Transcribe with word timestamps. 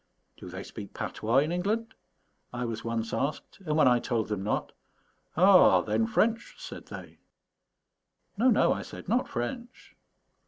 "Do 0.35 0.49
they 0.49 0.63
speak 0.63 0.95
patois 0.95 1.37
in 1.43 1.51
England?" 1.51 1.93
I 2.51 2.65
was 2.65 2.83
once 2.83 3.13
asked; 3.13 3.59
and 3.67 3.77
when 3.77 3.87
I 3.87 3.99
told 3.99 4.29
them 4.29 4.41
not, 4.41 4.71
"Ah, 5.37 5.81
then, 5.81 6.07
French?" 6.07 6.55
said 6.57 6.87
they. 6.87 7.19
"No, 8.35 8.49
no," 8.49 8.73
I 8.73 8.81
said, 8.81 9.07
"not 9.07 9.27
French." 9.27 9.95